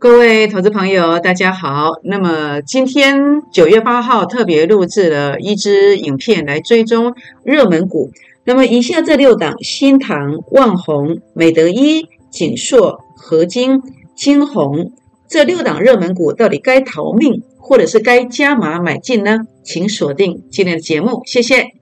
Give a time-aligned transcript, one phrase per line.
[0.00, 1.90] 各位投资朋友，大家好。
[2.04, 7.14] 那么今天九月八号特别录制了一支影片来追踪
[7.44, 8.10] 热门股。
[8.44, 13.82] 那么以下这六档：新唐、万宏、美德一、锦硕、合金、
[14.16, 14.92] 金鸿
[15.28, 19.40] 这六档热门股，到底该逃命，或者是该加码买进呢？
[19.62, 21.79] 请锁定今天的节目，谢谢。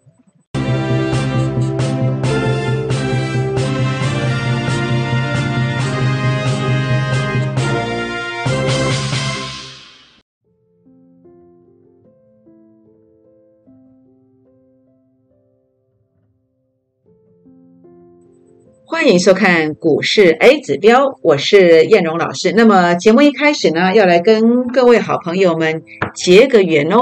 [18.90, 22.52] 欢迎收看股市 A 指标，我是燕荣老师。
[22.56, 25.82] 那么节目一开始呢，要来跟各位好朋友们
[26.14, 26.98] 结个缘哦。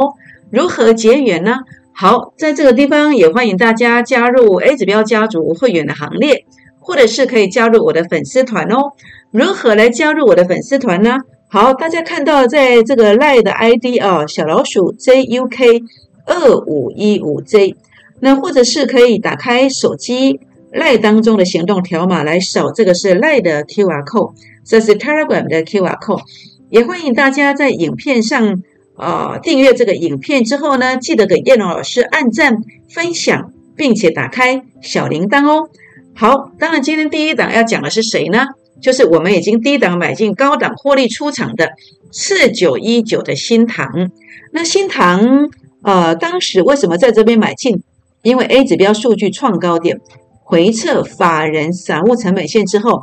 [0.51, 1.55] 如何结缘呢？
[1.93, 6.45] 好，在这个地方也欢迎大家加入 A 指标家族会员的行列，
[6.81, 8.91] 或者是可以加入我的粉丝团哦。
[9.31, 11.19] 如何来加入我的粉丝团呢？
[11.49, 15.85] 好，大家看到在这个赖的 ID 啊，小老鼠 JUK
[16.27, 17.77] 二五一五 J，
[18.19, 20.41] 那或者是可以打开手机。
[20.73, 26.23] 赖当中的行动条码来扫，这个是赖的 QR code，这是 Telegram 的 QR code。
[26.69, 28.63] 也欢迎大家在影片上
[28.97, 32.59] 啊订阅这个影片之后呢，记得给叶龙老师按赞、
[32.91, 35.69] 分享，并且打开小铃铛哦。
[36.15, 38.47] 好，当然今天第一档要讲的是谁呢？
[38.83, 41.71] 就是我们已经低档买进、高档获利出场的
[42.11, 44.11] 四九一九的新塘。
[44.53, 45.49] 那新塘
[45.83, 47.83] 呃，当时为什么在这边买进？
[48.23, 50.01] 因为 A 指标数据创高点。
[50.49, 53.03] 回撤法人散户成本线之后，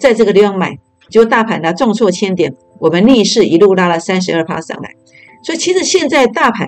[0.00, 0.78] 在这个地方买，
[1.10, 4.88] 就大盘呢重挫千点，我们逆势一路拉了三十二趴上来。
[5.44, 6.66] 所以其实现在大盘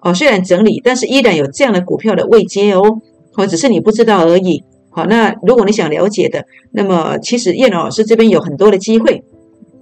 [0.00, 2.98] 哦虽然整理，但是依然有这样的股票的位阶哦，
[3.34, 4.64] 哦只是你不知道而已。
[4.90, 9.22] 好，那如果你想了解的，那么其实叶老师这边有很多的机会。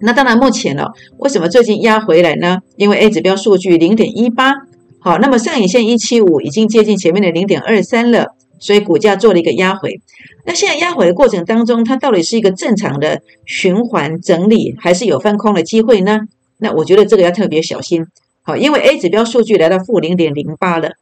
[0.00, 0.86] 那当然目前呢，
[1.18, 2.58] 为什么最近压回来呢？
[2.76, 4.52] 因为 A 指标数据零点一八，
[4.98, 8.34] 好，那么上影线一七五已经接近前面的零点二三了。
[8.64, 10.00] 所以股价做了一个压回，
[10.46, 16.20] 那现在压回的过程当中，它到底是一个正常的循环整理，还是有翻空的机会呢？
[16.56, 18.06] 那我觉得这个要特别小心，
[18.40, 20.92] 好，因为 A 指标数据来到负零点零八了，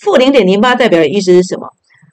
[0.00, 1.68] 负零点零八代表的意思是什么？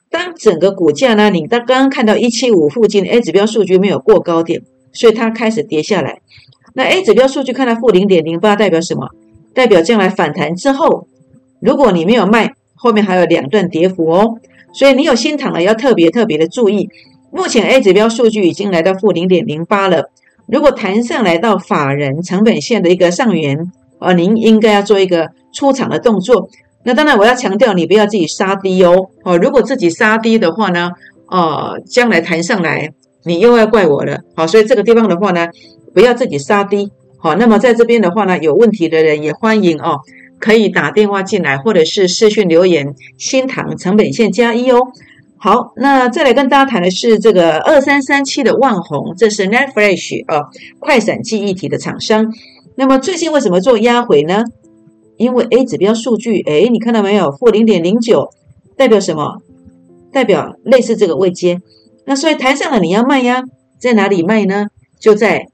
[0.08, 6.20] 当整个股价呢，你刚刚看到一七五附近，A 指标数据没有过高点，所以它开始跌下来。
[6.74, 9.08] 那 A 指标数据看到负零点零八代表什么？
[9.52, 11.08] 代表将来反弹之后，
[11.60, 14.38] 如果你没有卖，后面还有两段跌幅哦。
[14.76, 16.90] 所以你有新塘了，要特别特别的注意。
[17.32, 20.10] 目前 A 指标数据已经来到负零点零八了。
[20.46, 26.50] 如果弹上来到法人成本线的一个上缘，啊，您应该要做一个出场的动作。
[26.84, 29.08] 那当然我要强调，你不要自己杀低哦。
[29.24, 30.90] 哦，如果自己杀低的话呢，
[31.30, 32.90] 呃，将来弹上来，
[33.24, 34.20] 你又要怪我了。
[34.36, 35.48] 好，所以这个地方的话呢，
[35.94, 36.90] 不要自己杀低。
[37.18, 40.00] 好，那么在这边的话呢，有问题的人也欢迎哦。
[40.38, 42.94] 可以打电话进来，或者是私讯留言。
[43.18, 44.80] 新塘成本线加一哦。
[45.38, 50.48] 好，那再来跟大家谈的是这个二三三七的万宏，这是 Netfresh 啊，
[50.78, 52.32] 快闪记忆体的厂商。
[52.74, 54.44] 那么最近为什么做压回呢？
[55.18, 57.30] 因为 A 指标数据，哎，你看到没有？
[57.32, 58.30] 负零点零九，
[58.76, 59.40] 代表什么？
[60.12, 61.60] 代表类似这个位阶。
[62.06, 63.42] 那所以台上的你要卖呀，
[63.78, 64.66] 在哪里卖呢？
[64.98, 65.46] 就在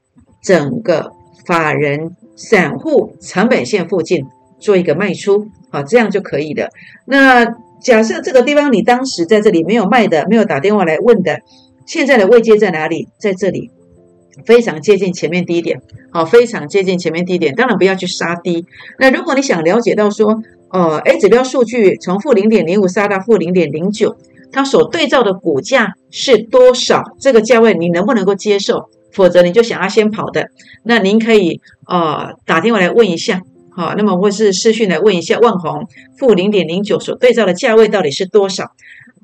[0.43, 1.13] 整个
[1.45, 4.27] 法人散户成本线附近。
[4.63, 6.71] 做一个卖出，好，这样就可以的。
[7.05, 7.45] 那
[7.83, 11.41] 假设这个地方你当时在这里没有卖的，没有打电话来问的，
[11.85, 13.09] 现在的位阶在哪里？
[13.19, 13.71] 在这里，
[14.47, 17.55] 非常接近前面低点，好，非常接近前面低点。
[17.57, 18.65] 当然不要去杀低。
[18.99, 20.41] 那如果你想了解到说，
[20.71, 24.17] 呃，A 指标数据从负零点零五杀到负零点零九，
[24.53, 27.03] 它所对照的股价是多少？
[27.19, 28.89] 这个价位你能不能够接受？
[29.13, 30.47] 否则你就想要先跑的，
[30.85, 33.43] 那您可以呃打电话来问一下。
[33.75, 35.87] 好，那么或是视讯来问一下万宏
[36.19, 38.73] 负零点零九所对照的价位到底是多少？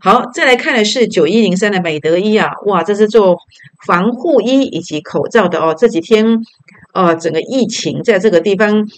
[0.01, 3.37] 好，再来看的是九一零三的美德医啊，哇，这是做
[3.87, 5.75] 防护衣以及口罩的哦。
[5.77, 6.39] 这几天
[6.95, 8.89] 呃，整个疫情在这个地方，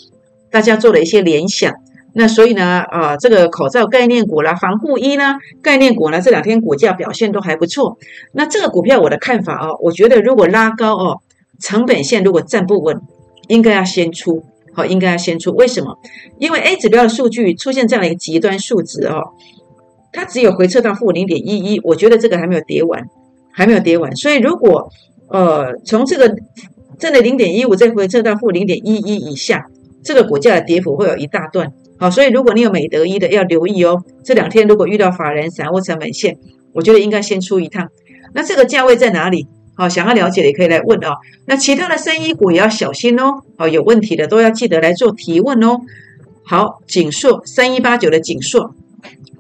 [0.51, 1.73] 大家做了一些联想，
[2.13, 7.97] 那所以呢，呃，这个口罩概念股啦，防护衣呢，概念股呢，这两天股价表现都还不错。
[8.35, 11.21] 那这个股票我的看法哦，我觉得如果拉高哦，
[11.59, 13.01] 成本线如果站不稳，
[13.49, 14.45] 应该要先出。
[14.73, 15.53] 好，应该要先出。
[15.53, 15.99] 为什么？
[16.39, 19.31] 因为 A 指标的数据出现这样的一个极端数值哦，
[20.13, 23.05] 它只有回撤到负零点一一，我觉得这个还没有跌完，
[23.53, 24.15] 还没有跌完。
[24.17, 24.91] 所以如果
[25.29, 26.35] 呃从这个
[26.99, 29.67] 正的零点一五再回撤到负零点一一以下，
[30.05, 31.73] 这个股价的跌幅会有一大段。
[31.99, 34.03] 好，所以如果你有美德一的要留意哦。
[34.25, 36.39] 这两天如果遇到法人散户成本线，
[36.73, 37.89] 我觉得应该先出一趟。
[38.33, 39.47] 那这个价位在哪里？
[39.81, 41.17] 好，想要了解的也可以来问哦。
[41.47, 43.41] 那其他的生医股也要小心哦。
[43.57, 45.79] 哦，有问题的都要记得来做提问哦。
[46.45, 48.75] 好，锦硕三一八九的锦硕，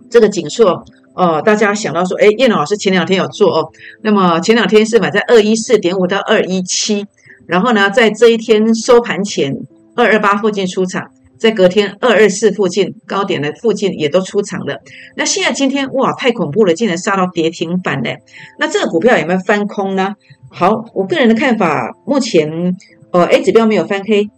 [0.08, 0.82] 这个锦硕，
[1.12, 3.70] 哦，大家想到说，哎，叶老师前两天有做哦。
[4.00, 7.04] 那么前两天是买在二一四点五到二一七，
[7.46, 9.54] 然后呢，在这一天收盘前
[9.94, 11.10] 二二八附近出场。
[11.40, 14.82] 在隔天二二四附近高点的附近也都出场了。
[15.16, 18.19] 那现在今天哇，太恐怖了，竟然杀到跌停板嘞！
[18.58, 20.14] 那这个股票有没有翻空呢？
[20.50, 22.76] 好，我个人的看法，目前
[23.10, 24.28] 呃 A 指标没有翻黑，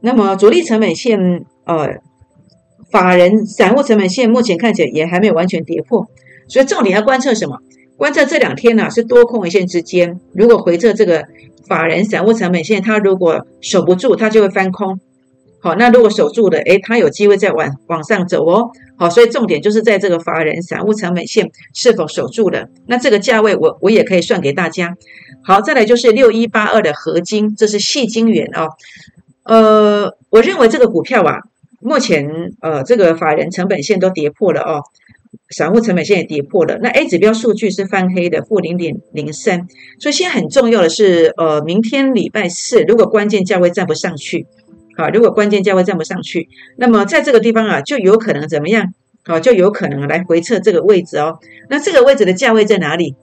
[0.00, 1.90] 那么主力成本线呃
[2.90, 6.06] 法人散户成本线目前看起来也还没有完全跌破，
[6.48, 7.58] 所以重点要观测什么？
[7.98, 11.24] 观测这两天呢是多空一线之间，如果回测这个
[11.68, 15.00] 法人散户成本线，它如果守不住，它就会翻空。
[15.58, 18.70] 好，那如果守住的，诶，它有机会再往往上走哦。
[18.98, 22.68] 好，所以重点就是在这个法人散户成本线是否守住了。
[22.86, 24.94] 那这个价位，我我也可以算给大家。
[25.42, 28.68] 好，再来就是六一八二的合金，这是细金元哦。
[29.42, 31.40] 呃，我认为这个股票啊，
[31.80, 32.28] 目前
[32.60, 34.82] 呃这个法人成本线都跌破了哦，
[35.50, 36.78] 散户成本线也跌破了。
[36.80, 39.66] 那 A 指标数据是翻黑的，负零点零三。
[39.98, 44.46] 所以现在很重要的是，呃，明天礼拜四，如果关键价位站不上去。
[44.96, 48.94] 好，如果关键价位站不上去，那么在这个地方啊，就有可能怎么样？
[49.24, 51.38] 好，就有可能来回测这个位置哦。
[51.68, 53.14] 那这个位置的价位在哪里？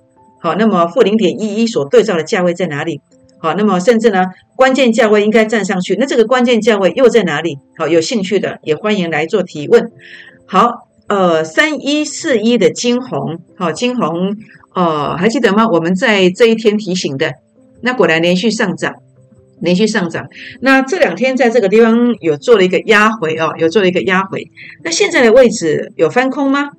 [0.41, 3.01] 好，那么负零点一一所对照的价位在哪里？
[3.39, 4.25] 好，那么甚至呢，
[4.55, 7.57] 关键价位应该站上去，那这个关键价位又在哪里？
[7.77, 9.91] 好，有兴趣的也欢迎来做提问。
[10.45, 14.35] 好，呃，三一四一的金红，好，金红，
[14.75, 15.67] 呃，还记得吗？
[15.67, 17.33] 我们在这一天提醒的，
[17.81, 18.93] 那果然连续上涨。
[19.63, 20.27] 连续上涨，
[20.59, 24.51] 那这两天在这个地方有做了一个压回哦，有做了一个压回。
[24.83, 26.69] 那现在的位置有翻空吗？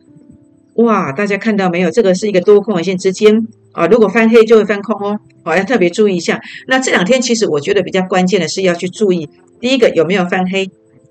[0.74, 1.90] 哇，大家看到没有？
[1.90, 6.38] 这个是一个多空线之间啊，如果翻黑就会翻空哦，哦，要特别注意一下。
[6.66, 9.30] 那这两天其实我觉得比较关键的是要去注意，
[9.60, 10.70] 第一个有没有翻黑，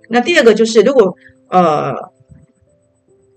[0.10, 1.16] 那第二个就是如果
[1.50, 1.96] 呃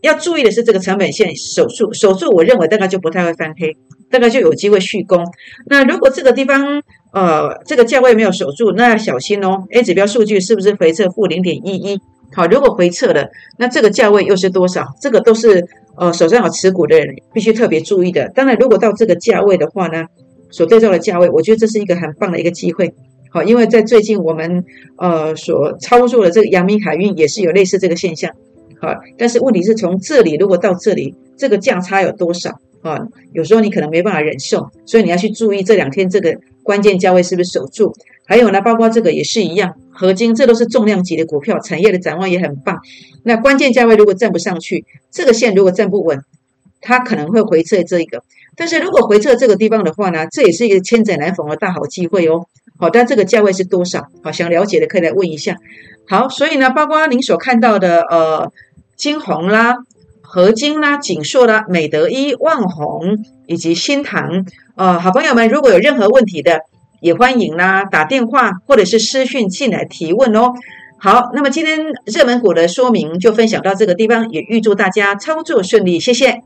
[0.03, 3.75] 要注意的是这个成本线守住，守住，我认为大概就不太会翻黑。
[4.09, 5.27] 大概就有机会续攻。
[5.69, 6.81] 那如果这个地方
[7.17, 9.65] 呃这个价位没有守住，那要小心哦。
[9.71, 11.99] A 指标数据是不是回撤负零点一一？
[12.35, 13.27] 好，如果回撤了，
[13.57, 14.85] 那这个价位又是多少？
[15.01, 15.67] 这个都是
[15.97, 18.29] 呃手上有持股的人必须特别注意的。
[18.35, 20.05] 当然，如果到这个价位的话呢，
[20.51, 22.93] 所对照的价位，我觉得这是一个很棒的一个机会。
[23.31, 24.63] 好，因为在最近我们
[24.99, 28.31] 呃所操作的这个阳明海运也是有类似这个现象。
[28.79, 32.51] 好，但是问题是从这里如果到这里，这个价差有多少？
[32.83, 33.01] 啊，
[33.33, 36.37] 有时候你可能没办法忍受，所以你要去注意这两天这个
[36.67, 37.95] 关键价位是不是守住。
[38.27, 42.81] 还有呢，包括这个也是一样，合金这都是重量级的股票，产业的展望也很棒。
[43.23, 46.21] 那关键价位如果站不上去，这个线如果站不稳，
[46.81, 48.25] 它可能会回撤这一个。
[48.57, 52.47] 但是如果回撤这个地方的话呢，这也是一个千载难逢的大好机会哦。
[52.79, 54.09] 好，但这个价位是多少？
[54.25, 55.57] 好，想了解的可以来问一下。
[56.09, 58.51] 好，所以呢，包括您所看到的呃
[58.97, 59.77] 金红啦。
[60.29, 64.45] 合金啦、锦硕啦、美德一、万红以及新唐，
[64.77, 66.61] 呃，好朋友们，如果有任何问题的，
[67.01, 70.53] 也欢迎啦打电话或者是私讯进来提问哦。
[70.99, 76.43] 好，那么今天热门股的说明就分享到这个地方，也预祝大家操作顺利，谢谢。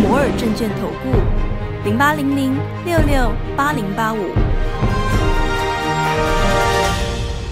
[0.00, 1.18] 摩尔证券投顾。
[1.84, 2.54] 零八零零
[2.86, 4.41] 六六八零八五。